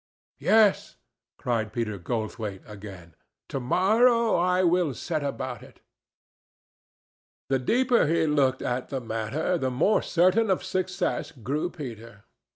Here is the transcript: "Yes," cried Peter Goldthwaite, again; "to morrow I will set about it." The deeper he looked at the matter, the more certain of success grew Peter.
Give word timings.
"Yes," 0.39 0.95
cried 1.37 1.71
Peter 1.71 1.99
Goldthwaite, 1.99 2.63
again; 2.65 3.13
"to 3.49 3.59
morrow 3.59 4.35
I 4.35 4.63
will 4.63 4.95
set 4.95 5.21
about 5.23 5.61
it." 5.61 5.79
The 7.49 7.59
deeper 7.59 8.07
he 8.07 8.25
looked 8.25 8.63
at 8.63 8.89
the 8.89 8.99
matter, 8.99 9.59
the 9.59 9.69
more 9.69 10.01
certain 10.01 10.49
of 10.49 10.63
success 10.63 11.31
grew 11.31 11.69
Peter. 11.69 12.23